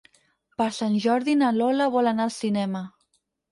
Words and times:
Per 0.61 0.65
Sant 0.77 0.95
Jordi 1.03 1.35
na 1.43 1.51
Lola 1.59 1.89
vol 1.99 2.11
anar 2.15 2.29
al 2.29 2.35
cinema. 2.39 2.85